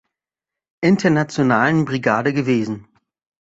[0.83, 2.87] Internationalen Brigade gewesen.